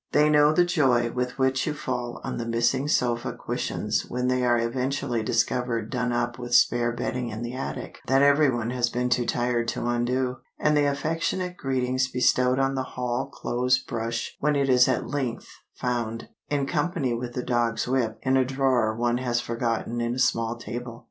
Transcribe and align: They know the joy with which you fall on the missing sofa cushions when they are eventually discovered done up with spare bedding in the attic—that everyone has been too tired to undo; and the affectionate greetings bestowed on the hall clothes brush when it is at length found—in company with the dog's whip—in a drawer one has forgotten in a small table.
They 0.13 0.31
know 0.31 0.51
the 0.51 0.65
joy 0.65 1.11
with 1.11 1.37
which 1.37 1.67
you 1.67 1.75
fall 1.75 2.21
on 2.23 2.37
the 2.37 2.45
missing 2.47 2.87
sofa 2.87 3.33
cushions 3.33 4.03
when 4.09 4.29
they 4.29 4.43
are 4.43 4.57
eventually 4.57 5.21
discovered 5.21 5.91
done 5.91 6.11
up 6.11 6.39
with 6.39 6.55
spare 6.55 6.91
bedding 6.91 7.29
in 7.29 7.43
the 7.43 7.53
attic—that 7.53 8.21
everyone 8.23 8.71
has 8.71 8.89
been 8.89 9.09
too 9.09 9.27
tired 9.27 9.67
to 9.67 9.85
undo; 9.85 10.37
and 10.57 10.75
the 10.75 10.85
affectionate 10.85 11.55
greetings 11.55 12.07
bestowed 12.09 12.57
on 12.57 12.73
the 12.73 12.81
hall 12.97 13.27
clothes 13.27 13.77
brush 13.77 14.35
when 14.39 14.55
it 14.55 14.69
is 14.69 14.87
at 14.87 15.05
length 15.05 15.49
found—in 15.75 16.65
company 16.65 17.13
with 17.13 17.33
the 17.35 17.43
dog's 17.43 17.87
whip—in 17.87 18.37
a 18.37 18.43
drawer 18.43 18.95
one 18.95 19.19
has 19.19 19.39
forgotten 19.39 20.01
in 20.01 20.15
a 20.15 20.17
small 20.17 20.55
table. 20.57 20.99